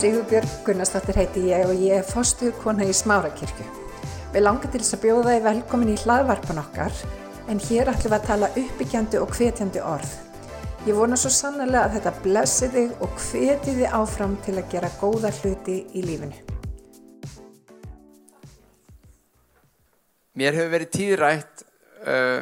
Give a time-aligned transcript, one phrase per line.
[0.00, 3.66] Sigurbjörg Gunnarsdóttir heiti ég og ég er fostuð kona í Smárakirkju.
[4.32, 7.00] Við langar til þess að bjóða þið velkomin í hlaðvarpan okkar
[7.52, 10.14] en hér ætlum við að tala uppbyggjandi og hvetjandi orð.
[10.86, 14.90] Ég vona svo sannlega að þetta blessi þig og hveti þið áfram til að gera
[15.02, 16.38] góða hluti í lífinu.
[20.40, 21.66] Mér hefur verið tíðrætt
[22.06, 22.38] uh,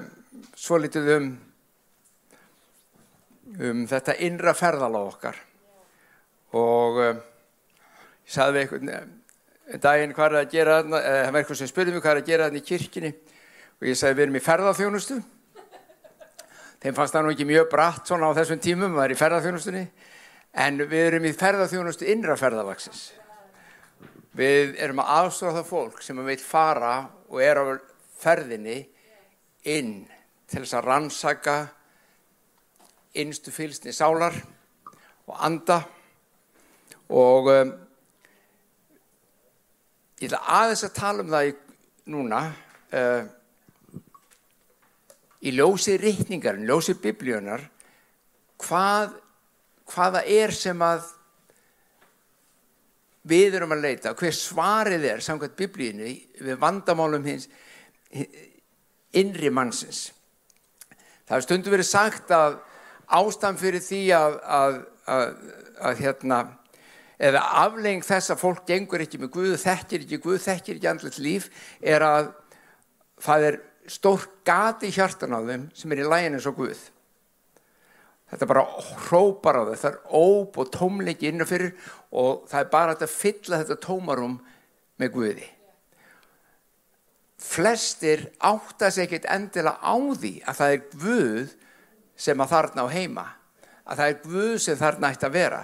[0.54, 1.26] svo litið um,
[3.58, 5.42] um þetta innra ferðaláð okkar
[6.54, 7.18] og uh,
[8.28, 11.94] ég sagði við einhvern daginn hvað er að gera þarna, það var eitthvað sem spurði
[11.94, 13.10] mig hvað er að gera þarna í kirkini
[13.78, 15.16] og ég sagði við erum í ferðarþjónustu.
[16.78, 19.82] Þeim fannst það nú ekki mjög bratt svona á þessum tímum, það er í ferðarþjónustunni,
[20.64, 23.02] en við erum í ferðarþjónustu innra ferðarlagsins.
[24.38, 26.94] Við erum að aðstofa það fólk sem veit fara
[27.32, 27.64] og er á
[28.20, 28.78] ferðinni
[29.72, 29.92] inn
[30.48, 31.58] til þess að rannsaka
[33.18, 34.36] innstu fylsni sálar
[35.28, 35.82] og anda
[37.08, 37.76] og um,
[40.18, 41.52] ég ætla aðeins að tala um það í,
[42.14, 42.40] núna
[42.98, 43.28] uh,
[45.46, 47.62] í ljósi rittningar, ljósi biblíunar
[48.58, 49.14] hvað,
[49.92, 51.06] hvaða er sem að
[53.28, 57.48] við erum að leita, hver svarið er samkvæmt biblíinu við vandamálum hins
[59.18, 60.08] innri mannsins.
[61.28, 62.56] Það hefur stundu verið sagt að
[63.18, 64.78] ástæðan fyrir því að, að,
[65.12, 65.34] að,
[65.90, 66.38] að hérna,
[67.18, 71.18] eða afleng þess að fólk gengur ekki með Guð, þekkir ekki Guð, þekkir ekki andlet
[71.22, 71.48] líf,
[71.82, 72.30] er að
[73.24, 73.58] það er
[73.90, 76.80] stór gati hjartan á þeim sem er í lægin eins og Guð.
[78.28, 78.64] Þetta bara
[79.08, 81.70] hrópar á þau, það er óp og tómleiki innanfyrir
[82.12, 84.36] og það er bara að fylla þetta tómarum
[85.00, 85.46] með Guði.
[87.38, 91.56] Flestir áttast ekkert endilega á því að það er Guð
[92.18, 93.26] sem að þarna á heima,
[93.86, 95.62] að það er Guð sem þarna ætti að vera.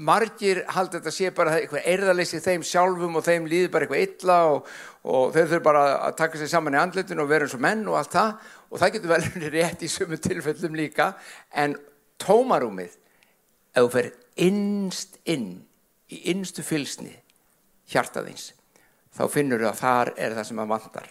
[0.00, 4.38] Margir haldi þetta sé bara eitthvað erðalessi þeim sjálfum og þeim líður bara eitthvað illa
[4.48, 4.70] og,
[5.04, 7.84] og þau þurfur bara að taka sér saman í andletinu og vera eins og menn
[7.88, 8.32] og allt það.
[8.70, 11.10] Og það getur vel rétt í sumu tilfellum líka.
[11.52, 11.76] En
[12.22, 12.96] tómarúmið
[13.76, 15.50] ef þú fer innst inn
[16.10, 17.12] í innstu fylsni
[17.92, 18.54] hjartaðins
[19.14, 21.08] þá finnur þú að þar er það sem að vantar.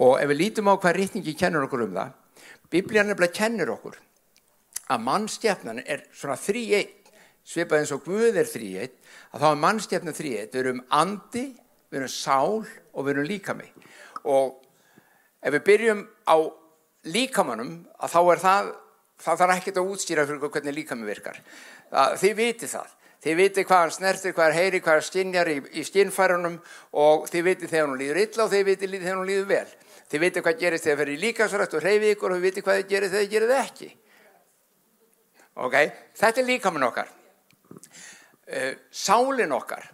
[0.00, 2.16] Og ef við lítum á hvað rítningi kennur okkur um það
[2.70, 3.96] Biblían nefnilega kennur okkur
[4.90, 6.99] að mannstjafnan er svona þrý eitt
[7.46, 8.96] svipað eins og Guð er þrý eitt
[9.32, 11.46] að þá er mannstjafnan þrý eitt við erum andi,
[11.90, 13.68] við erum sál og við erum líkami.
[14.30, 14.60] Og
[15.40, 16.36] ef við byrjum á
[17.10, 18.72] líkamannum að þá er það
[19.20, 21.38] það þarf ekkert að útstýra fyrir hvernig líkami virkar.
[21.90, 22.96] Það, þið viti það.
[23.20, 26.56] Þið viti hvað hann snertir, hvað hann heyri, hvað hann skinjar í, í skinnfærunum
[27.02, 29.74] og þið viti þegar hann líður illa og þið viti þegar hann líður vel.
[30.10, 32.64] Þið viti hvað gerist þegar það fer í líkansrætt og reyfi ykkur og þið viti
[32.64, 33.90] hvað þið gerir þegar þið gerir það ekki.
[35.60, 35.80] Ok,
[36.16, 37.16] þetta er líkamann okkar
[38.90, 39.84] sálin okkar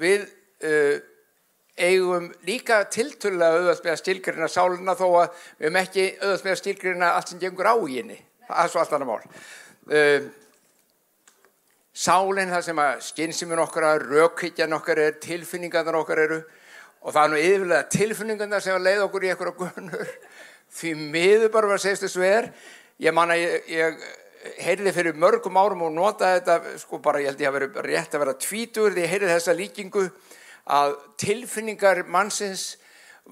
[0.00, 0.24] við
[0.66, 0.96] uh,
[1.76, 6.54] eigum líka tilturlega auðvitað með að stilgrina sálina þó að við hefum ekki auðvitað með
[6.54, 8.18] að stilgrina allt sem gengur á í henni.
[8.46, 9.38] Það er svo allt annað mál.
[9.86, 10.28] Uh,
[11.96, 16.40] sálinn það sem að skynsuminn okkar rökhyggjan okkar er, tilfinningarnar okkar eru
[17.06, 20.10] og það er nú yfirlega tilfinningarnar sem að leiða okkur í eitthvað gunnur
[20.76, 22.50] því miður bara var að segja þessu er
[23.00, 24.00] ég manna ég, ég
[24.62, 28.14] heyrði fyrir mörgum árum og notaði þetta sko bara ég held ég að vera rétt
[28.14, 30.04] að vera tvítur því ég heyrði þessa líkingu
[30.76, 32.64] að tilfinningar mannsins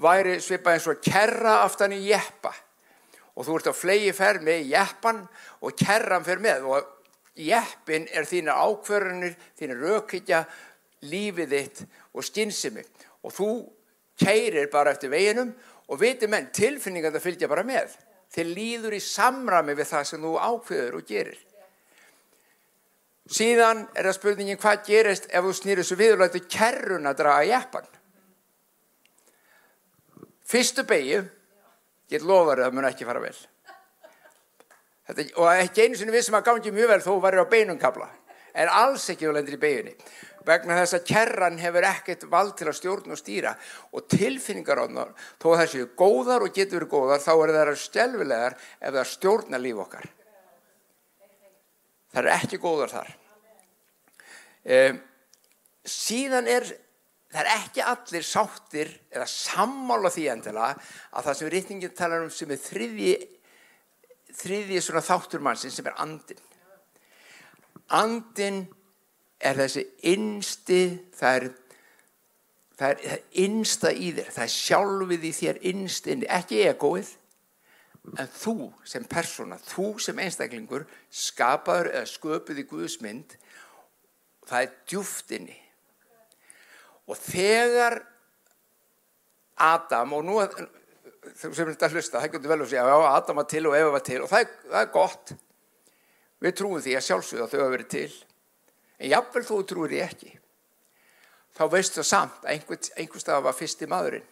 [0.01, 2.53] væri svipað eins og kerra aftan í jeppa.
[3.35, 5.25] Og þú ert á flegi ferð með jeppan
[5.61, 6.69] og kerran fer með.
[6.71, 10.45] Og jeppin er þína ákverðunir, þína rökhyggja,
[11.11, 12.85] lífið þitt og skynsimi
[13.25, 13.49] og þú
[14.21, 15.53] keirir bara eftir veginum
[15.89, 17.97] og viti menn tilfinningar það fylgja bara með
[18.35, 21.43] þeir líður í samrami við það sem þú ákveður og gerir.
[23.25, 27.21] Síðan er það spurningin hvað gerist ef þú snýrið svo við og lættu kerrun að
[27.23, 27.87] draga jeppan
[30.45, 31.23] fyrstu beigju
[32.11, 33.37] get lofarið að það mun ekki fara vel.
[35.05, 38.09] Þetta, og ekki einu sinni við sem að gangi mjög vel þó varir á beinumkabla
[38.55, 39.97] en alls ekki þú lendir í beiginni
[40.45, 43.55] vegna þess að kerran hefur ekkert vald til að stjórn og stýra.
[43.97, 47.55] Og tilfinningar á það þó að það séu góðar og getur verið góðar þá er
[47.57, 50.09] það stjálfilegar ef það stjórna líf okkar.
[52.15, 53.13] Það er ekki góðar þar.
[54.65, 54.99] Um,
[55.85, 56.69] síðan er
[57.35, 60.77] það er ekki allir sáttir eða sammála því endilega
[61.11, 63.15] að það sem rítningin talar um sem er þriði
[64.35, 66.41] þriði svona þáttur mannsinn sem er andin
[67.93, 68.65] andin
[69.45, 69.85] er þessi
[70.15, 70.81] innsti
[71.17, 71.51] það er
[72.79, 77.13] það er, er innsta í þér það er sjálfið í þér innstinni ekki egoið
[78.21, 83.37] en þú sem persóna, þú sem einstaklingur skapaður eða sköpuð í Guðs mynd
[84.45, 85.57] það er djúftinni
[87.09, 88.01] og þegar
[89.65, 90.37] Adam og nú
[91.39, 94.05] sem þetta hlusta, það getur vel að segja já, Adam var til og Eva var
[94.05, 95.35] til og það er, það er gott
[96.45, 98.09] við trúum því að sjálfsögða þau hafa verið til.
[99.01, 100.33] En jáfnvel þú trúir því ekki
[101.55, 104.27] þá veistu það samt að einhver, einhver stað var fyrsti maðurinn.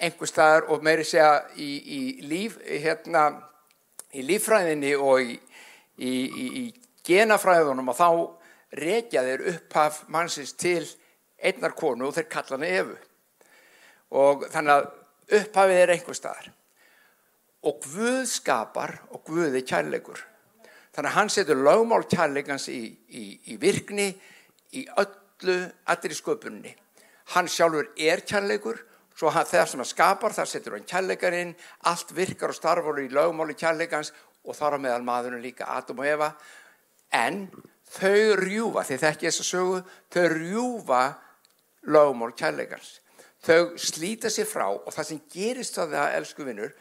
[0.00, 3.24] Einhver staðar og meiri segja í, í líf hérna
[4.16, 5.36] í líffræðinni og í,
[6.00, 6.14] í,
[6.62, 6.64] í
[7.06, 8.08] genafræðunum og þá
[8.80, 10.82] rekja þeir upphaf mannsins til
[11.40, 12.96] einnar konu og þeir kalla hann Efu
[14.20, 14.88] og þannig að
[15.40, 16.50] upphafið er einhver staðar.
[17.60, 20.24] Og Guð skapar og Guð er kærleikur
[21.00, 24.12] þannig að hann setur lögmál kærleikans í virkni
[24.76, 25.58] í öllu
[25.88, 26.76] allir í sköpunni
[27.34, 28.84] hann sjálfur er kærleikur
[29.16, 31.54] svo þegar sem hann skapar þar setur hann kærleikarinn
[31.90, 34.12] allt virkar og starfur í lögmáli kærleikans
[34.44, 36.30] og þar á meðal maðurinn líka Adam og Eva.
[37.12, 37.42] En
[37.90, 39.80] þau rjúfa, því þetta ekki þess að sögu
[40.14, 41.02] þau rjúfa
[41.90, 42.92] lögmál kærleikans.
[43.44, 46.72] Þau slíta sér frá og það sem gerist það það, elsku vinnur,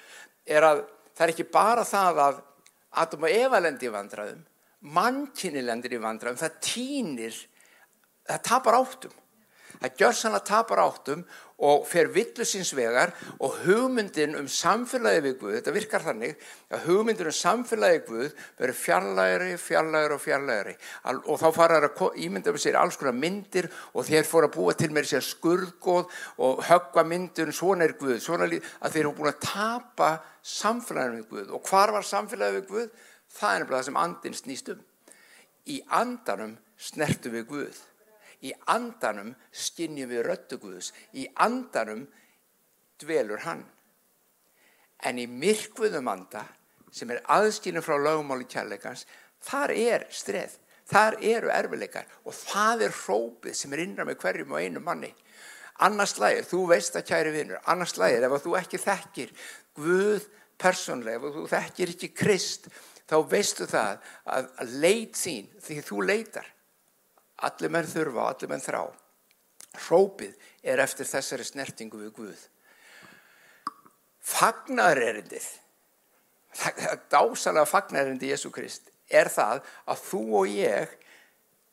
[0.47, 2.41] er að það er ekki bara það að
[2.91, 4.45] Adam og Eva lendir í vandraðum
[4.79, 7.39] mannkynni lendir í vandraðum það týnir,
[8.27, 9.15] það tapar áttum.
[9.79, 11.25] Það gjör sannlega tapar áttum
[11.65, 17.29] og fer villusins vegar og hugmyndin um samfélagi við Guð, þetta virkar þannig að hugmyndin
[17.29, 18.29] um samfélagi Guð
[18.59, 20.75] verður fjarlægri, fjarlægri og fjarlægri
[21.19, 24.55] og þá fara það að ímynda með sér alls konar myndir og þeir fóra að
[24.55, 26.17] búa til með sér skurðgóð
[26.47, 30.11] og höggva myndun svona er Guð, svona að þeir eru búin að tapa
[30.45, 32.89] samfélaginu við Guð og hvar var samfélagi við Guð?
[33.29, 34.81] Það er nefnilega það sem andin snýst um.
[35.69, 37.81] Í andanum snertu við Guð
[38.39, 42.05] Í andanum skinnjum við röttuguðus, í andanum
[43.01, 43.65] dvelur hann.
[45.03, 46.45] En í myrkvuðum anda
[46.91, 49.05] sem er aðskinnum frá lögumáli kærleikans,
[49.43, 50.55] þar er streð,
[50.89, 55.11] þar eru erfileikar og það er hrópið sem er innra með hverjum og einu manni.
[55.85, 59.35] Annars lægir, þú veist að kæri vinnur, annars lægir ef þú ekki þekkir
[59.79, 60.25] Guð
[60.59, 62.67] persónlega, ef þú þekkir ekki Krist,
[63.07, 66.49] þá veistu það að leit þín því þú leitar
[67.47, 68.83] allir menn þurfa allir menn þrá.
[69.85, 72.45] Hrópið er eftir þessari snertingu við Guð.
[74.29, 75.47] Fagnarerindið
[77.13, 80.95] dásalega fagnarerindi Jésu Krist er það að þú og ég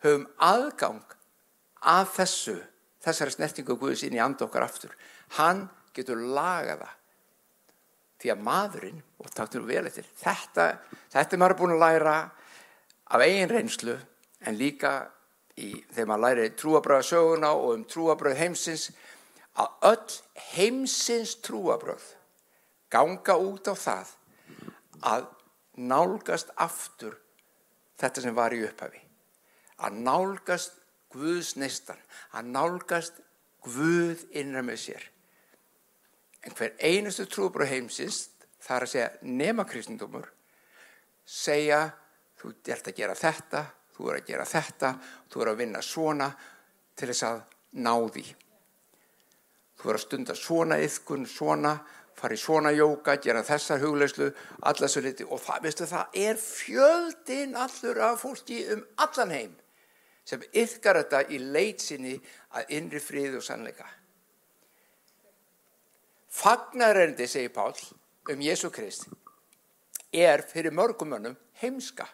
[0.04, 1.16] höfum aðgang
[1.86, 2.56] að þessu
[3.04, 4.92] þessari snertingu Guðs inn í andokkar aftur.
[5.38, 5.66] Hann
[5.96, 6.90] getur lagaða
[8.20, 10.68] því að maðurinn og taktum við vel eftir þetta,
[11.12, 12.16] þetta er maður búin að læra
[13.06, 13.96] af eigin reynslu
[14.46, 14.92] en líka
[15.56, 18.90] í, þegar maður læri trúabröða söguna og um trúabröð heimsins
[19.56, 20.16] að öll
[20.52, 22.04] heimsins trúabröð
[22.92, 24.12] ganga út á það
[25.06, 25.28] að
[25.76, 27.18] nálgast aftur
[28.00, 29.00] þetta sem var í upphafi.
[29.84, 30.82] Að nálgast
[31.16, 32.00] Guðs neistan
[32.36, 33.20] að nálgast
[33.66, 35.04] Guð innra með sér.
[36.46, 38.26] En hver einustu trúabröð heimsins
[38.62, 40.28] þar að segja nema kristendumur
[41.26, 41.80] segja
[42.38, 43.62] þú ert að gera þetta
[43.96, 44.92] þú er að gera þetta,
[45.32, 46.30] þú er að vinna svona
[46.96, 47.42] til þess að
[47.82, 48.24] ná því.
[49.76, 51.74] Þú er að stunda svona yfkun, svona,
[52.16, 54.30] fara í svona jóka, gera þessa hugleyslu,
[54.68, 59.54] alla svo liti og það, veistu, það er fjöldin allur af fólki um allan heim
[60.26, 62.16] sem yfkar þetta í leitsinni
[62.58, 63.86] að innri frið og sannleika.
[66.36, 67.76] Fagnarendi, segir Pál,
[68.32, 69.06] um Jésu Krist,
[70.12, 72.08] er fyrir mörgumönnum heimska.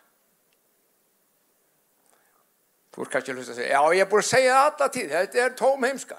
[2.92, 4.88] Þú ert kannski að hlusta að segja, já ég er búin að segja það alla
[4.92, 6.18] tíð, þetta er tóm heimska.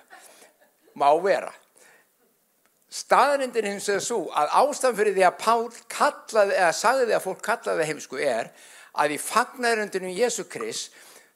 [0.98, 1.52] Má vera.
[2.94, 7.24] Staðrindin hins er svo að ástæðan fyrir því að Pál kallaði, eða sagði því að
[7.28, 8.50] fólk kallaði heimsku er
[9.02, 10.92] að í fagnærundinu Jésu Krist,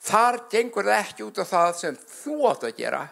[0.06, 3.06] þar gengur það ekki út á það sem þú átt að gera,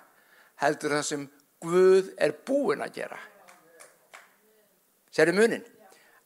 [0.61, 1.29] heldur það sem
[1.65, 3.17] Guð er búin að gera.
[5.09, 5.63] Sér er munin.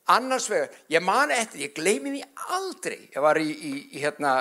[0.10, 2.24] Annars vegar, ég man eftir, ég gleymi því
[2.58, 4.34] aldrei, ég var í, í, í hérna,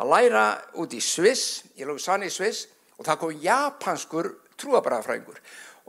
[0.00, 0.44] að læra
[0.80, 2.66] út í Sviss, ég lóði sann í Sviss
[2.98, 4.30] og það kom japanskur
[4.60, 5.40] trúabræðafræðingur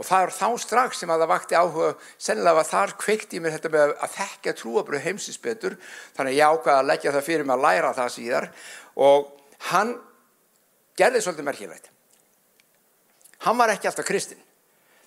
[0.01, 3.41] og það er þá strax sem að það vakti áhuga, sennilega var þar kveikt í
[3.43, 5.75] mér þetta með að þekka trúabröð heimsins betur,
[6.15, 8.47] þannig ég ákvaði að leggja það fyrir mig að læra það síðar
[9.05, 9.27] og
[9.69, 9.91] hann
[10.97, 11.91] gerði svolítið merkilegt.
[13.45, 14.41] Hann var ekki alltaf kristinn.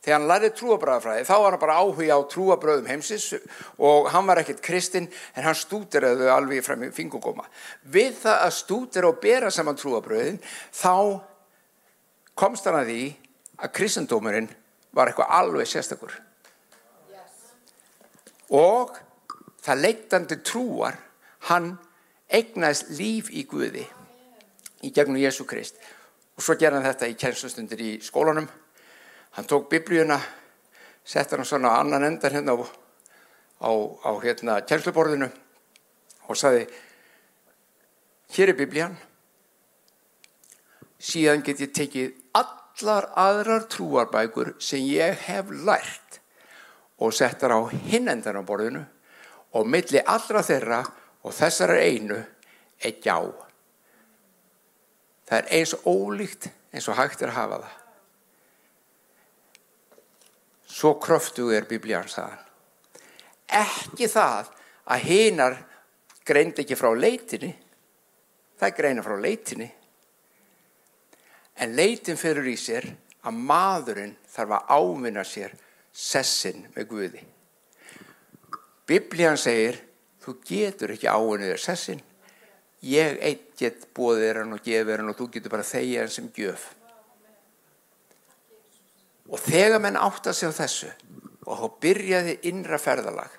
[0.05, 3.31] Þegar hann lærið trúabræðafræði þá var hann bara áhuga á trúabröðum heimsins
[3.81, 7.47] og hann var ekkert kristinn en hann stúderaði alveg frem í fingugóma.
[7.89, 10.37] Við það að stúdera og bera saman trúabröðin
[10.77, 11.25] þá
[12.37, 13.07] komst hann að því
[13.65, 14.51] að kristendómurinn
[14.93, 16.13] var eitthvað alveg sérstakur.
[18.53, 18.93] Og
[19.65, 20.99] það leittandi trúar
[21.49, 21.79] hann
[22.29, 23.87] eignast líf í Guði.
[24.85, 25.79] í gegnum Jésu Krist
[26.37, 28.51] og svo gerði hann þetta í kjenslustundir í skólanum
[29.35, 30.21] hann tók biblíuna
[31.05, 32.63] sett hann svona annan endar hérna á,
[33.61, 33.71] á,
[34.07, 35.29] á hérna kjensluborðinu
[36.29, 36.65] og saði
[38.35, 38.97] hér er biblían.
[41.05, 46.21] Síðan get ég tekið allar aðrar trúarbækur sem ég hef lært
[47.03, 47.61] og sett þar á
[47.91, 48.85] hinn endan á borðinu
[49.55, 50.81] og milli allra þeirra
[51.25, 52.21] og þessar er einu
[52.81, 53.19] er gjá.
[55.29, 57.84] Það er eins ólíkt eins og hægt er að hafa það
[60.75, 62.45] svo kröftu er biblían saðan
[63.55, 64.51] ekki það
[64.91, 65.57] að hinar
[66.27, 67.53] greind ekki frá leitinni.
[68.61, 69.69] Það greina frá leitinni.
[71.61, 72.89] En leitin fyrir í sér
[73.25, 75.55] að maðurinn þarf að ávinna sér
[75.95, 77.23] sessin með Guði.
[78.89, 79.79] Biblían segir
[80.25, 82.03] þú getur ekki ávinnið þér sessin.
[82.85, 86.27] Ég eitt get bóðir hann og gefir hann og þú getur bara þegja hann sem
[86.37, 86.67] gjöf
[89.31, 90.91] og þegar menn átt að segja þessu
[91.45, 93.39] og þá byrjaði innra ferðalag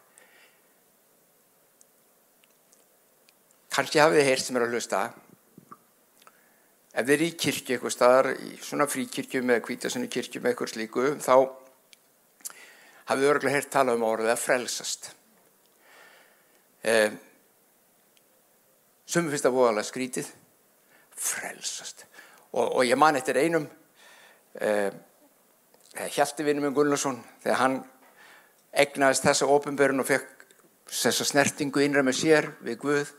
[3.75, 5.03] kannski hafið þið heyrt sem er að hlusta
[6.95, 10.73] ef þið er í kirkju eitthvað staðar í svona fríkirkju með kvítasunni kirkju með eitthvað
[10.73, 11.35] slíku þá
[13.11, 15.13] hafið örgulega heyrt tala um orðið að frelsast
[16.85, 17.15] eða
[19.05, 20.29] Sumum finnst það voðalega skrítið,
[21.13, 22.05] frelsast.
[22.55, 23.67] Og, og ég man eftir einum,
[24.57, 24.89] eh,
[25.95, 27.77] Hjaltivinnum Gunnarsson, þegar hann
[28.75, 30.47] egnaðist þessa ofinbörun og fekk
[30.91, 33.13] þessa snertingu innra með sér við Guð,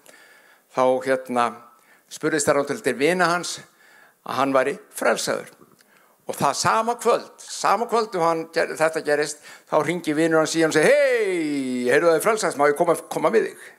[0.76, 1.46] þá hérna
[2.12, 3.56] spurðist það rátt til vina hans
[4.26, 5.48] að hann væri frelsaður.
[6.26, 9.40] Og það sama kvöld, sama kvöld og hann, þetta gerist,
[9.70, 12.98] þá ringi vinnur hans í hann og segi, hei, heyrðu það frelsast, má ég koma,
[13.10, 13.72] koma við þig?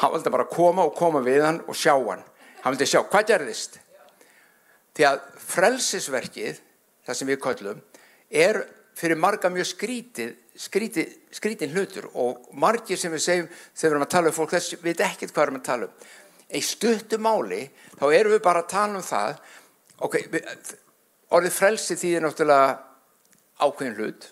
[0.00, 2.22] hann vildi bara koma og koma við hann og sjá hann
[2.62, 3.78] hann vildi sjá hvað gerðist
[4.94, 6.60] því að frelsisverkið
[7.04, 7.84] það sem við kallum
[8.30, 12.08] er fyrir marga mjög skrítið skrítið, skrítið hlutur.
[12.14, 15.04] Og margir sem við segjum þegar við erum að tala um fólk þess við veit
[15.08, 16.08] ekkert hvað við erum að tala um.
[16.54, 17.60] Í stuttu máli
[17.98, 19.40] þá erum við bara að tala um það
[20.06, 20.18] ok,
[21.34, 22.68] orðið frelsi því er náttúrulega
[23.64, 24.28] ákveðin hlut.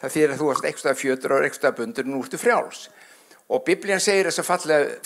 [0.00, 2.86] Það þýðir að þú varst ekstra fjötur og ekstra bundur nú ertu frjáls.
[3.52, 4.48] Og biblían segir þess að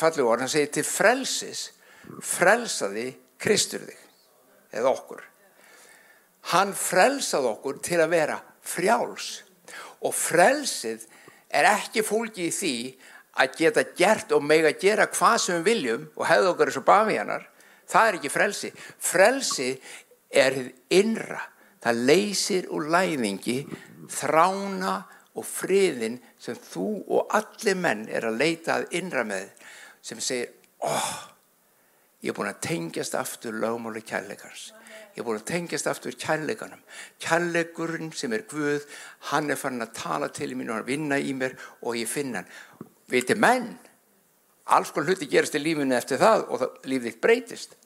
[0.01, 1.67] falli orð hann segir til frelsis
[2.25, 3.11] frelsaði
[3.41, 5.30] Kristur þig eða okkur
[6.55, 9.31] hann frelsaði okkur til að vera frjáls.
[10.05, 11.07] Og frelsið
[11.53, 12.75] er ekki fólki í því
[13.41, 16.81] að geta gert og meg að gera hvað sem við viljum og hefða okkar eins
[16.81, 17.47] og bafiðanar
[17.91, 18.71] það er ekki frelsi.
[18.99, 19.71] Frelsi
[20.31, 20.59] er
[20.95, 21.41] innra.
[21.81, 23.59] Það leysir úr læðingi
[24.13, 24.99] þrána
[25.39, 29.49] og friðin sem þú og allir menn er að leita að innra með
[30.05, 30.51] sem segir
[30.85, 31.15] oh,
[32.21, 34.71] ég er búin að tengjast aftur lögmáli kærleikars
[35.15, 36.81] ég er búin að tengjast aftur kærleikanum.
[37.23, 38.87] Kærleikurinn sem er Guð
[39.31, 42.43] hann er fann að tala til mér og hann vinna í mér og ég finna
[42.43, 42.89] hann.
[43.11, 43.73] Viti menn
[44.71, 47.77] alls konar hluti gerast í lífinu eftir það og lífið breytist.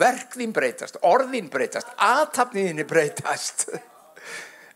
[0.00, 3.66] Verk þín breytast, orðin breytast aðtapniðinni breytast.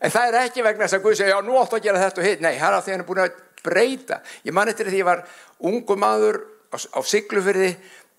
[0.03, 2.21] En það er ekki vegna þess að Guð segja, já, nú áttu að gera þetta
[2.21, 2.41] og hitt.
[2.43, 4.17] Nei, það er að því hann er búin að breyta.
[4.45, 5.23] Ég man eftir því að ég var
[5.71, 7.71] ungu maður á, á Siglufyrði,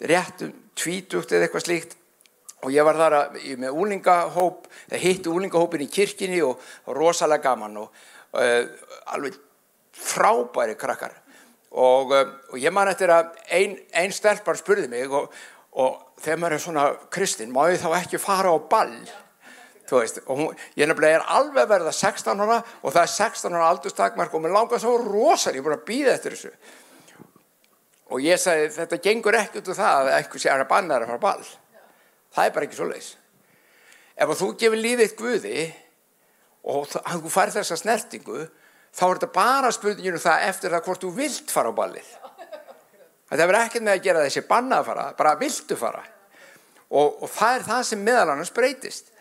[0.08, 1.96] réttum tvítugt eða eitthvað slíkt
[2.64, 7.50] og ég var þar að, með úlingahóp, það hitti úlingahópin í kirkini og, og rosalega
[7.50, 7.90] gaman og
[8.38, 8.64] uh,
[9.12, 9.36] alveg
[9.96, 11.14] frábæri krakkar.
[11.76, 15.28] Og, uh, og ég man eftir að einn ein stelpar spurði mig og,
[15.76, 18.96] og þegar maður er svona kristinn, má ég þá ekki fara á ball?
[19.86, 24.32] Veist, hún, ég nefnilega er alveg verða 16 ára og það er 16 ára aldurstakmark
[24.34, 26.50] og mér langar svo rosar, ég er búin að býða eftir þessu
[28.10, 31.04] og ég sagði þetta gengur ekki út úr það að eitthvað sé að banna það
[31.04, 31.46] að fara ball
[32.36, 33.14] það er bara ekki svo leis
[34.16, 35.64] ef þú gefur lífið Guði
[36.66, 38.46] og þú fær þessa snertingu
[38.96, 42.08] þá er þetta bara spurninginu um það eftir það hvort þú vilt fara á ballið.
[43.26, 46.02] Það verður ekkert með að gera þessi banna að fara bara viltu fara.
[46.86, 49.12] Og, og það er það sem meðal annars breytist.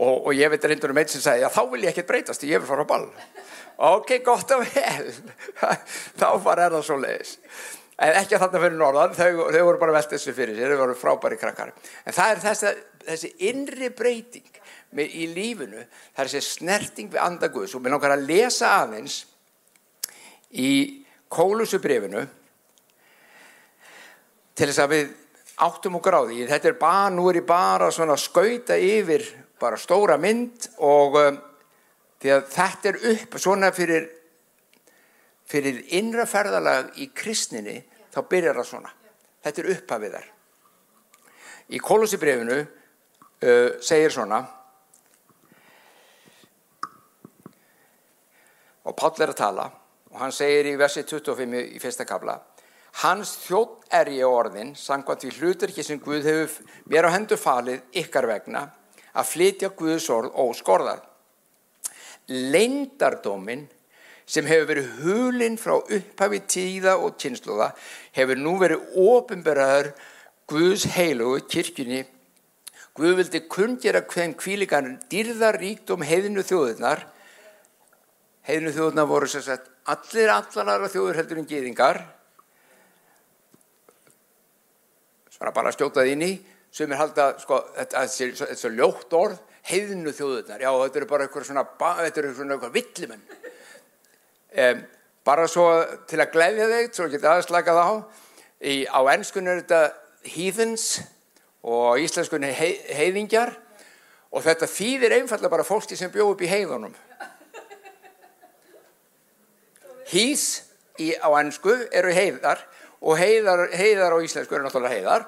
[0.00, 2.46] Og, og ég veit reyndur um einn sem sagði að þá vil ég ekkert breytast,
[2.48, 3.08] ég vil fara á ball.
[3.90, 5.10] Ok, gott og vel.
[6.20, 7.34] Þá bara er það svo leiðis
[8.00, 10.82] en ekki að þarna fyrir norðan þau, þau voru bara velt þessu fyrir sér, þau
[10.84, 11.72] voru frábæri krakkar.
[12.04, 12.72] En það er þessi,
[13.04, 14.60] þessi innri breyting
[14.96, 19.20] með, í lífinu það er þessi snerting við andaguðs og mér langar að lesa aðeins
[20.50, 20.72] í
[21.30, 22.24] kólusubrifinu
[24.56, 25.12] til þess að við
[25.60, 26.46] áttum á því.
[26.48, 29.26] Þetta er bara, nú er ég bara svona að skauta yfir
[29.60, 31.38] bara stóra mynd og um,
[32.20, 34.08] því að þetta er upp svona fyrir
[35.50, 37.80] fyrir innra ferðalag í kristninni
[38.14, 38.92] þá byrjar það svona.
[39.44, 40.30] Þetta er upphafið þar.
[41.70, 44.40] Í Kolosibrefinu uh, segir svona
[48.90, 49.66] og Páll er að tala
[50.10, 52.40] og hann segir í versi 25 í fyrsta kabla
[53.04, 57.38] Hans þjótt er ég orðin sangvað því hlutur ekki sem Guð hefur mér á hendur
[57.38, 58.64] falið ykkar vegna
[59.14, 61.04] að flytja Guðs orð og skorðar
[62.30, 63.68] Leindardómin
[64.26, 67.70] sem hefur verið hulinn frá upphafi tíða og kynsluða
[68.16, 69.92] hefur nú verið ofinberaður
[70.50, 72.00] Guðs heilugu kirkjunni.
[72.98, 77.04] Guð vildi kungjera hvem kvílikan dýrðar ríkt um heiðinu þjóðunar
[78.48, 82.00] heiðinu þjóðunar voru sem sagt allir allalara þjóður heldur en gýðingar
[85.30, 86.32] svona bara skjótað inn í.
[86.70, 91.08] Sem er haldið að sko, þetta er svo ljótt orð heiðinu þjóðunar, já þetta eru
[91.10, 93.24] bara eitthvað svona, þetta eru svona eitthvað villimenn
[94.56, 94.82] um,
[95.26, 95.66] bara svo
[96.10, 97.90] til að gleyðja þig, svo getið aðslakað á.
[98.60, 99.82] Í, á ennskunni er þetta
[100.34, 100.86] heathens
[101.64, 103.54] og á íslenskunni hei, heiðingjar.
[104.30, 106.92] Og þetta þýðir einfallega bara fólki sem bjóð upp í heiðunum.
[110.10, 110.44] Hís
[110.98, 112.62] í, á ennsku eru heiðar
[113.00, 115.26] og heiðar, heiðar á íslensku eru náttúrulega heiðar.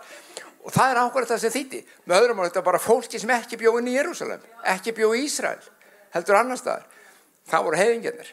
[0.62, 3.58] Og það er ákvæmlega það sem þýtti með öðrum á þetta bara fólki sem ekki
[3.58, 5.58] bjóð inn í Jérúsalem ekki bjóð í Ísrael
[6.14, 6.84] heldur annar staðar
[7.50, 8.30] það voru heiðingarnir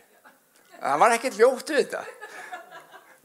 [0.79, 2.03] það var ekkert ljótt við þetta.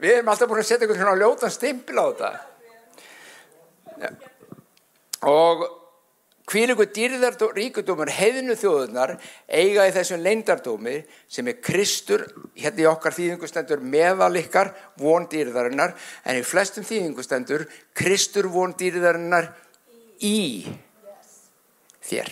[0.01, 2.33] Við erum alltaf búin að setja einhvern svona ljótan stimpil á þetta.
[3.95, 4.09] Ja.
[5.31, 5.61] og
[6.51, 9.15] hvíliku dýrðar ríkudómur heiðinu þjóðunar
[9.47, 10.97] eiga í þessum leindardómi
[11.31, 12.25] sem er Kristur
[12.57, 15.95] hérna í okkar þýðingustendur meðal ykkar von dýrðarinnar
[16.25, 17.65] en í flestum þýðingustendur
[17.97, 19.49] Kristur von dýrðarinnar
[20.21, 20.67] í
[22.05, 22.29] þér.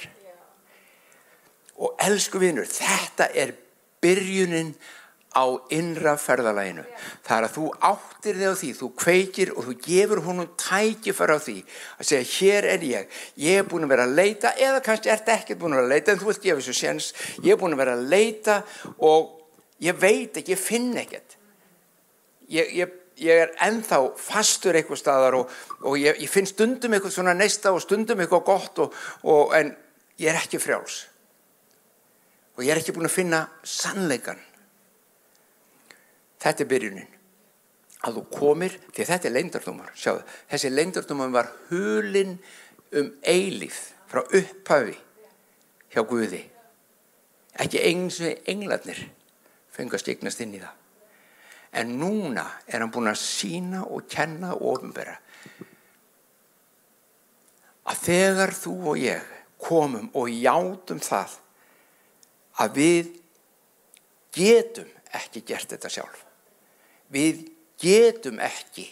[1.81, 3.55] Og elsku vinnur þetta er
[4.03, 4.75] byrjunin
[5.33, 6.85] á innra ferðalæginu.
[7.25, 11.33] Það er að þú áttir þig á því, þú kveikir og þú gefur húnum tækifar
[11.33, 11.57] á því
[11.97, 15.31] að segja hér er ég, ég er búin að vera að leita eða kannski ert
[15.33, 17.75] ekki búin að vera að leita en þú vilt gefa þessu séns, ég er búin
[17.75, 18.59] að vera að leita
[18.97, 19.31] og
[19.83, 21.39] ég veit ekki, ég finn ekkert.
[22.53, 25.51] Ég, ég, ég er enþá fastur eitthvað staðar og,
[25.83, 29.73] og ég, ég finn stundum eitthvað svona neista og stundum eitthvað gott og, og, en
[30.21, 31.03] ég er ekki frjáls
[32.53, 34.41] og ég er ekki búin að finna sannleikan
[36.43, 37.11] Þetta er byrjunin.
[38.03, 42.33] Að þú komir, því þetta er leindardómar, sjáðu, þessi leindardómar var hulinn
[42.99, 43.77] um eilíð
[44.11, 44.97] frá upphafi
[45.93, 46.41] hjá Guði.
[47.63, 48.99] Ekki eins og englarnir
[49.73, 50.79] fengast eignast inn í það.
[51.79, 55.15] En núna er hann búin að sína og kenna og ofinbera
[57.89, 59.31] að þegar þú og ég
[59.63, 61.37] komum og játum það
[62.63, 63.09] að við
[64.35, 66.22] getum ekki gert þetta sjálf
[67.13, 67.45] við
[67.81, 68.87] getum ekki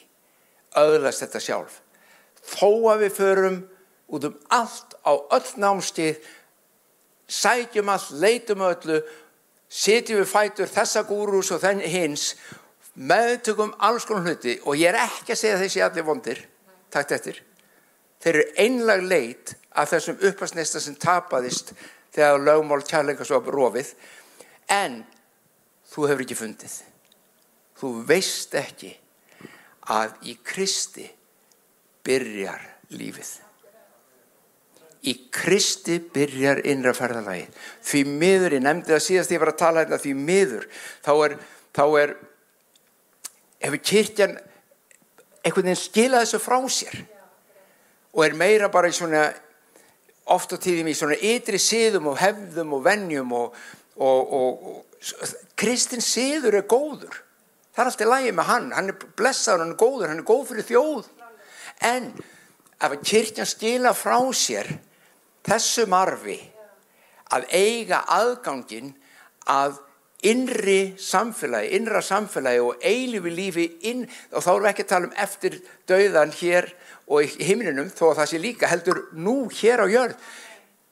[0.77, 1.79] öðlast þetta sjálf.
[2.41, 3.57] Þó að við förum
[4.12, 6.21] út um allt á öll námstið
[7.31, 8.99] sækjum allt, leitum öllu
[9.71, 12.34] setjum við fætur þessa gúrús og þenn hins
[12.95, 16.43] meðtökum alls konar hluti og ég er ekki að segja þessi allir vondir
[16.91, 17.39] takt eftir.
[18.21, 21.71] Þeir eru einlag leit af þessum uppastnesta sem tapadist
[22.12, 23.95] þegar lögmál kærleika svo að rofið.
[24.67, 25.01] En
[25.93, 26.79] þú hefur ekki fundið
[27.81, 28.91] þú veist ekki
[29.89, 31.07] að í Kristi
[32.05, 32.61] byrjar
[32.93, 33.31] lífið.
[35.09, 37.47] Í Kristi byrjar innra ferðalagi.
[37.81, 40.67] Því miður, ég nefndi það síðast ég var að tala hérna, því miður,
[41.01, 41.35] þá er,
[41.73, 42.13] þá er,
[43.65, 44.37] hefur kyrkjan
[45.41, 46.99] einhvern veginn skilað þessu frá sér
[48.11, 49.23] og er meira bara í svona,
[50.29, 53.57] oft á tíðum í svona ytri síðum og hefðum og vennjum og,
[53.97, 57.23] og, og, og kristin síður er góður
[57.71, 60.47] það er alltaf lægi með hann, hann er blessaður, hann er góður, hann er góð
[60.51, 61.12] fyrir þjóð.
[61.88, 62.10] En
[62.81, 64.69] ef að kyrkjan stila frá sér
[65.47, 66.39] þessum arfi
[67.31, 68.91] að eiga aðgangin
[69.49, 69.79] að
[70.27, 74.03] innri samfélagi, innra samfélagi og eilifi lífi inn,
[74.36, 75.57] og þá erum við ekki að tala um eftir
[75.89, 76.69] dauðan hér
[77.07, 80.17] og í himninum, þó að það sé líka heldur nú hér á jörð,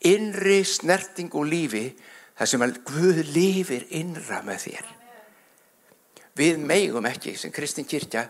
[0.09, 1.89] innri snerting og lífi,
[2.39, 4.98] það sem að Guð lifir innra með þér
[6.39, 8.23] við meigum ekki sem kristin kyrkja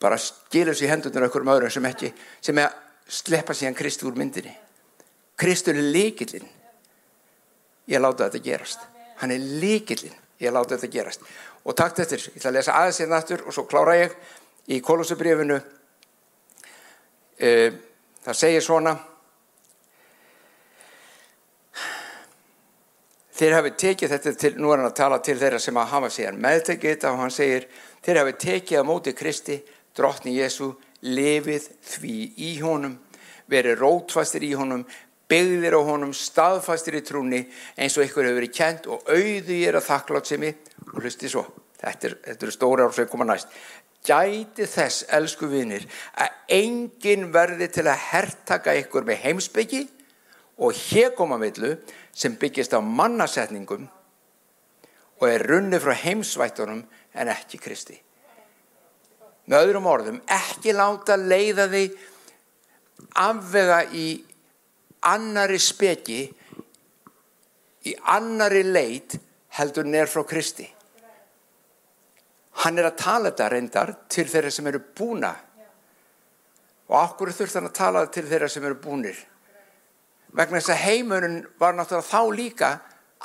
[0.00, 2.12] bara skilur sér hendunar okkur um öðrum sem ekki
[2.44, 2.74] sem er að
[3.16, 4.52] sleppa síðan Kristi úr myndinni.
[5.38, 6.48] Kristur er líkillinn
[7.86, 8.80] ég láta þetta gerast.
[9.20, 11.20] Hann er líkillinn, ég láta þetta gerast.
[11.64, 14.10] Og takt eftir, ég ætla að lesa aðeins hérna aftur og svo klára ég
[14.70, 15.62] í kolosubrifinu uh,
[18.26, 18.92] það segir svona
[23.36, 26.08] Þeir hafi tekið þetta til, nú er hann að tala til þeirra sem að hafa
[26.12, 27.66] síðan meðtekið þetta og hann segir,
[28.04, 29.56] þeir hafi tekið á móti Kristi,
[29.96, 30.70] drottni Jésu,
[31.04, 32.14] lefið því
[32.46, 32.94] í honum,
[33.52, 34.86] verið rótfastir í honum,
[35.28, 37.42] byggðir á honum, staðfastir í trúni
[37.76, 41.02] eins og ykkur hefur verið kent og auðu ég er að þakklátt sem ég og
[41.02, 41.44] hlusti svo,
[41.82, 43.52] þetta er, þetta er stóra ár sem koma næst.
[44.06, 49.82] Gæti þess, elsku vinir, að engin verði til að herrtaka ykkur með heimsbyggi
[50.56, 51.74] og hekomamillu
[52.16, 53.88] sem byggist á mannasetningum
[55.20, 56.82] og er runni frá heimsvættunum
[57.16, 57.96] en ekki Kristi.
[59.46, 61.94] Með öðrum orðum, ekki láta leiða þig
[63.22, 64.08] afvega í
[65.06, 66.20] annari speki,
[67.86, 69.14] í annari leit
[69.56, 70.66] heldur nér frá Kristi.
[72.64, 75.34] Hann er að tala þetta reyndar til þeirra sem eru búna
[76.86, 79.16] og okkur þurft hann að tala til þeirra sem eru búnir.
[80.36, 82.70] Vegna þess að heimurinn var náttúrulega þá líka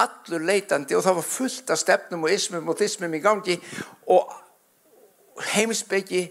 [0.02, 3.58] allur leitandi og það var fullt af stefnum og ismum og þismum í gangi
[4.16, 4.32] og
[5.52, 6.24] heimsbyggi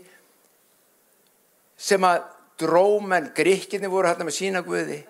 [1.80, 2.22] sem að
[2.60, 5.00] drómen, gríkinni voru hérna með sína guði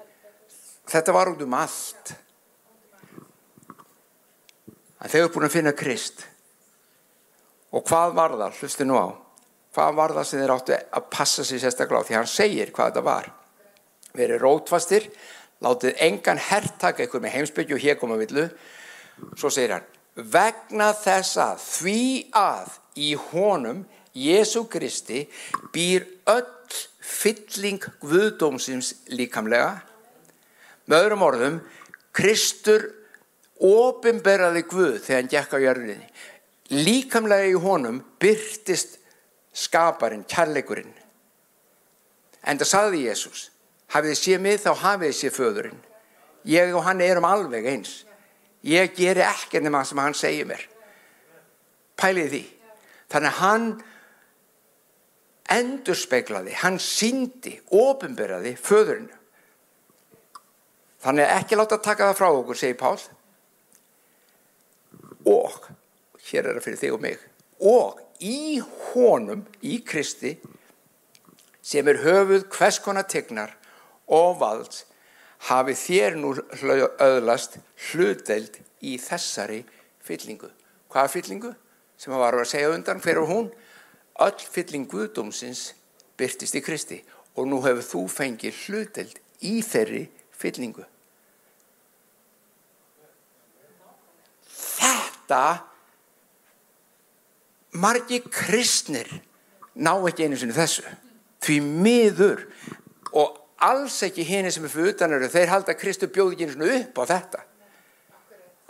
[0.91, 2.13] þetta var út um allt.
[5.01, 6.27] En þau eru búin að finna Krist.
[7.71, 9.09] Og hvað var það, hlusti nú á.
[9.71, 12.07] Hvað var það sem þeir áttu að passa sér sérstaklega á?
[12.09, 13.29] Því hann segir hvað þetta var.
[14.19, 15.07] Verið rótfastir
[15.65, 18.49] látið engan herrtaka ykkur með heimsbyggju og hér koma villu
[19.37, 22.05] svo segir hann vegna þess að því
[22.37, 23.85] að í honum
[24.17, 25.25] Jésu Kristi
[25.75, 26.49] býr öll
[27.11, 29.81] fylling guðdómsins líkamlega.
[30.87, 31.61] Með öðrum orðum
[32.17, 32.89] Kristur
[33.61, 36.09] ofinberaði guð þegar hann gekk á jörðinni.
[36.71, 38.99] Líkamlega í honum byrtist
[39.53, 40.95] skaparinn, kærleikurinn.
[42.47, 43.50] En það saði Jésús
[43.91, 45.83] hafið þið séð mig þá hafið þið séð föðurinn.
[46.49, 47.95] Ég og hann erum alveg eins.
[48.67, 50.63] Ég ger ekki nema sem hann segir mér.
[52.01, 52.43] Pælið því.
[53.11, 53.71] Þannig hann
[55.51, 59.11] endur speiklaði, hann síndi ofinberaði föðurinn.
[61.01, 63.01] Þannig ekki láta taka það frá okkur segir Pál.
[65.29, 65.57] Og
[66.29, 67.25] hér er það fyrir þig og mig.
[67.61, 68.61] Og í
[68.93, 70.37] honum, í Kristi
[71.65, 73.57] sem er höfuð hvers konar tegnar
[74.11, 74.85] og valds
[75.49, 76.35] hafi þér nú
[77.01, 77.57] öðlast
[77.91, 79.63] hlutdeild í þessari
[80.05, 80.51] fyllingu.
[80.91, 81.55] Hvaða fyllingu?
[82.01, 83.51] Sem að varu að segja undan hver og hún
[84.21, 85.71] öll fylling Guðdómsins
[86.21, 87.01] byrtist í Kristi
[87.37, 90.05] og nú hefur þú fengið hlutdeild í þeirri
[90.37, 90.85] fyllingu.
[94.51, 95.43] Þetta
[97.81, 99.09] margi kristnir
[99.79, 100.85] ná ekki einu sinni þessu
[101.45, 102.45] því miður
[103.17, 105.29] og alls ekki henni sem er fyrir utan eru.
[105.31, 107.45] Þeir halda að Kristur bjóði ekki einu sinni upp á þetta.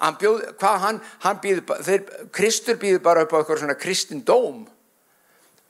[0.01, 4.23] Hann bjóð, hvað hann, hann býð, þeir, Kristur býður bara upp á eitthvað svona kristin
[4.25, 4.63] dóm.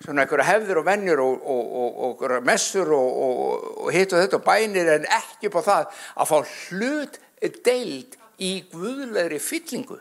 [0.00, 4.46] Svona eitthvað hefður og vennjur og, og, og, og messur og hitt og þetta og
[4.46, 7.18] bænir en ekki upp á það að fá hlut
[7.66, 9.98] deild í guðlegri fyllingu.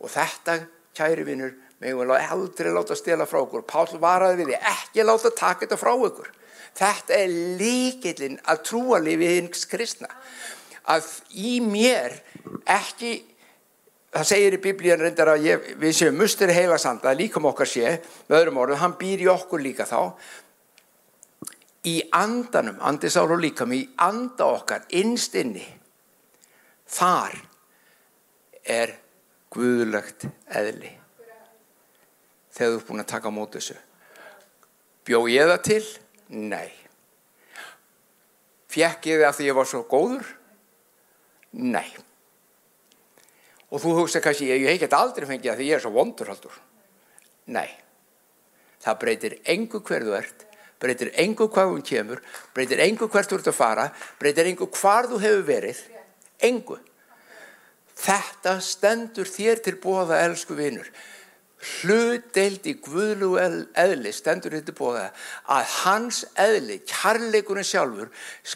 [0.00, 0.60] Og þetta
[0.96, 3.64] kæri vinnur við aldrei láta stela frá okkur.
[3.64, 6.28] Pál varaði við því ekki láta taka þetta frá okkur.
[6.76, 10.10] Þetta er líkillin að trúa lifið hins kristna.
[10.90, 12.20] Að í mér
[12.68, 13.14] ekki
[14.10, 17.68] það segir í biblíðan reyndar að ég, við séum mustur heila samt að líkum okkar
[17.68, 17.96] sé
[18.28, 20.12] með öðrum orðu, hann býr í okkur líka þá.
[21.86, 25.64] Í andanum, andisál og líkam í anda okkar, innst inni
[26.90, 27.38] þar
[28.66, 28.98] er
[29.54, 30.99] guðlögt eðli
[32.60, 33.76] þegar þú ert búin að taka á mót þessu.
[35.08, 35.82] Bjó ég það til?
[36.28, 36.68] Nei.
[38.70, 40.32] Fjekk ég það að því ég var svo góður?
[41.56, 41.88] Nei.
[43.70, 46.60] Og þú hugsa kannski, ég hef ekki aldrei fengið að því ég er svo vondurhaldur?
[47.50, 47.70] Nei.
[48.80, 50.44] Það breytir engu hverðu ert,
[50.80, 52.20] breytir engu hvað hún kemur,
[52.54, 53.88] breytir engu hvert þú ert að fara,
[54.20, 55.80] breytir engu hvar þú hefur verið,
[56.46, 56.78] engu.
[58.00, 60.88] Þetta stendur þér til bóða, elsku vinnur
[61.60, 65.08] hlutdeild í guðlu eðli stendur þetta bóða
[65.52, 68.08] að hans eðli, kærleikurinn sjálfur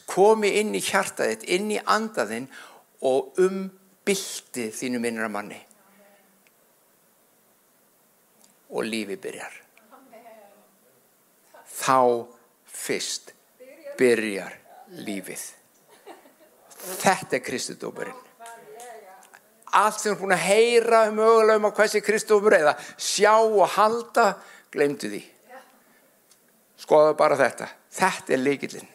[0.08, 2.48] komi inn í hjartaðitt inn í andaðinn
[3.04, 5.60] og umbildi þínu minnra manni.
[8.74, 9.60] Og lífi byrjar.
[11.74, 12.00] Þá
[12.64, 13.34] fyrst
[13.98, 14.56] byrjar
[15.04, 15.50] lífið.
[17.04, 18.23] Þetta er Kristudóparinn
[19.74, 23.34] allt sem er búin að heyra um mögulega um að hvað sé Kristófur eða sjá
[23.36, 24.26] og halda,
[24.74, 25.22] glemdu því.
[26.84, 27.68] Skoða bara þetta.
[27.94, 28.90] Þetta er leikillin.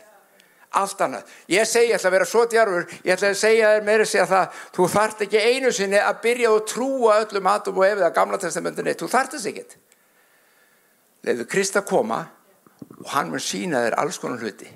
[0.79, 1.29] Allt annað.
[1.49, 4.25] Ég segi, ég ætla að vera svo djarfur, ég ætla að segja þér meira segja
[4.29, 8.17] það, þú þart ekki einu sinni að byrja að trúa öllum atom og efið að
[8.19, 9.77] gamla testamentinni, þú þart þess ekkit.
[11.25, 12.19] Leðu Krist að koma
[12.99, 14.69] og hann mun sína þér alls konar hluti.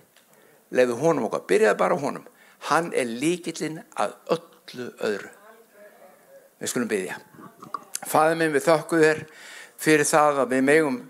[0.74, 2.26] leiðu honum okkar, byrjaði bara honum
[2.72, 5.43] hann er líkillinn að öllu öðru
[6.64, 7.20] við skulum byggja
[8.08, 9.20] Fæði minn við þökku þér
[9.84, 11.02] fyrir það að við megum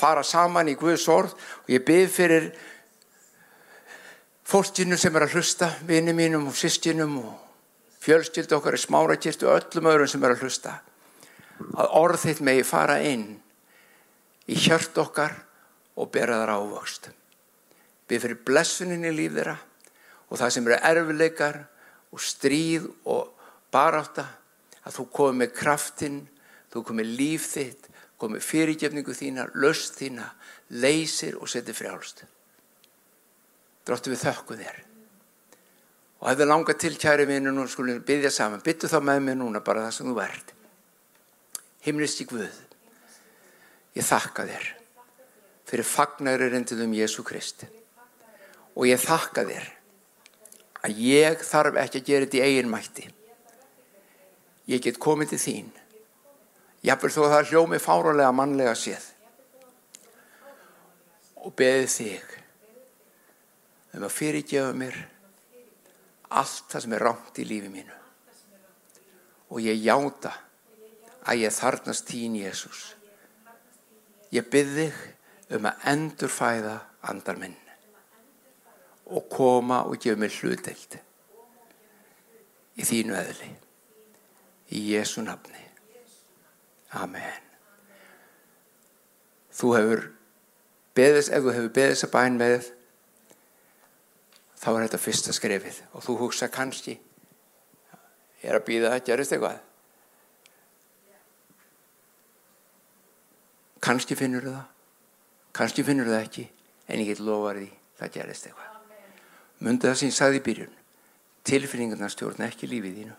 [0.00, 1.34] fara saman í Guðs orð.
[1.64, 2.48] Og ég bygg fyrir
[4.48, 7.34] fólkinu sem er að hlusta, vini mínum og sýstinum og
[8.00, 10.78] fjölskyldu okkar í smárakirtu og öllum öðrum sem er að hlusta.
[11.76, 13.34] Að orð þitt megi fara inn
[14.48, 15.36] í hjört okkar
[16.00, 17.10] og bera þar ávöxt.
[18.08, 19.58] Bygg fyrir blessunin í líf þeirra
[20.30, 21.60] og það sem eru erfileikar
[22.10, 23.28] og stríð og
[23.70, 24.24] baráta
[24.86, 26.20] að þú komið með kraftinn,
[26.72, 27.88] þú komið með líf þitt,
[28.20, 30.28] komið fyrirgefningu þína, löst þína,
[30.82, 32.24] leysir og setir frjálst.
[33.86, 34.80] Dróttu við þökku þér.
[36.20, 39.38] Og ef þið langar til kæri vinnu nú skulum byggja saman, byttu þá með mig
[39.40, 40.52] núna bara það sem þú ert.
[41.80, 42.58] Himlisti Guð,
[43.96, 44.68] ég þakka þér
[45.70, 47.68] fyrir fagnæri reyndið um Jésu Kristi.
[48.76, 49.70] Og ég þakka þér
[50.84, 53.08] að ég þarf ekki að gera þetta í eigin mætti
[54.70, 55.70] ég get komið til þín.
[56.86, 59.08] Jáfnveg þó það hljómi fáralega mannlega séð.
[61.44, 62.36] Og beði þig
[63.96, 65.00] um að fyrirgefa mér
[66.40, 67.98] allt það sem er rámt í lífi mínu.
[69.50, 70.32] Og ég játa
[71.26, 72.88] að ég þarnast þín Jésús
[74.34, 76.76] ég byrði þig um að endurfæða
[77.10, 77.56] andar minn
[79.10, 80.96] og koma og gefa mér hluteld
[82.78, 83.50] í þínu eðli
[84.70, 85.58] í Jésu nafni.
[86.90, 87.46] Amen.
[89.54, 90.04] Þú hefur
[90.96, 92.70] beðis, ef þú hefur beðis að bæn með
[94.60, 95.80] þá er þetta fyrsta skrefið.
[95.94, 96.96] Og þú hugsa kannski
[98.40, 99.58] ég er að býða að gerist eitthvað?
[103.80, 104.64] Kannski finnur það.
[105.56, 106.46] Kannski finnur það ekki
[106.90, 108.76] en ég get lofa því það gerist eitthvað.
[109.60, 110.78] Myndi það sem ég sagði í byrjun.
[111.50, 113.18] Tilfinningarna stjórn ekki lífið þínu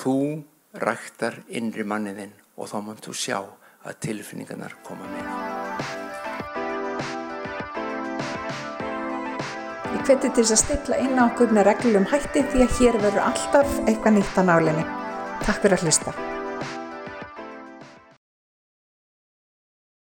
[0.00, 0.40] Þú
[0.80, 3.36] ræktar innri manniðinn og þá mátt þú sjá
[3.84, 5.26] að tilfinningarnar koma með.
[9.90, 13.00] Ég hveti til þess að stilla inn á okkur með reglum hætti því að hér
[13.04, 14.90] verður alltaf eitthvað nýtt á nálinni.
[15.44, 16.29] Takk fyrir að hlusta.